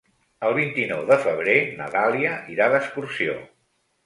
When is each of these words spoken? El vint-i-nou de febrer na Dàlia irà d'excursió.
El 0.47 0.53
vint-i-nou 0.59 1.03
de 1.11 1.17
febrer 1.25 1.57
na 1.83 1.91
Dàlia 1.97 2.33
irà 2.55 2.71
d'excursió. 2.73 3.39